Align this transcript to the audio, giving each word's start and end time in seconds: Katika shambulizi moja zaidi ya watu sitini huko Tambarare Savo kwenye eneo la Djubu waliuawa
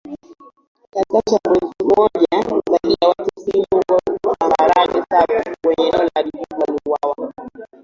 Katika 1.11 1.31
shambulizi 1.31 1.83
moja 1.97 2.27
zaidi 2.31 2.97
ya 3.01 3.07
watu 3.07 3.29
sitini 3.39 3.65
huko 3.71 3.99
Tambarare 4.39 5.03
Savo 5.09 5.51
kwenye 5.65 5.89
eneo 5.89 6.01
la 6.15 6.23
Djubu 6.23 6.65
waliuawa 6.67 7.33